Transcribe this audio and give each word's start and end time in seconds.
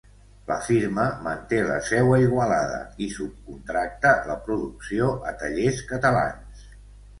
La 0.51 0.55
firma 0.69 1.03
manté 1.27 1.59
la 1.67 1.75
seu 1.89 2.09
a 2.15 2.21
Igualada 2.23 2.79
i 3.07 3.11
subcontracta 3.19 4.15
la 4.33 4.41
producció 4.49 5.13
a 5.33 5.37
tallers 5.45 5.87
catalans. 5.95 6.69